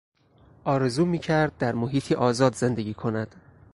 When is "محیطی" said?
1.75-2.13